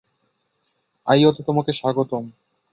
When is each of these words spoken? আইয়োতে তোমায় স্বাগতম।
আইয়োতে 1.07 1.41
তোমায় 1.43 1.73
স্বাগতম। 1.73 2.23